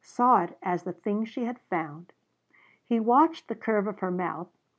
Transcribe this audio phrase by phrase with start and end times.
[0.03, 2.11] Saw it as the thing she had found.
[2.83, 4.47] He watched the curve of her mouth.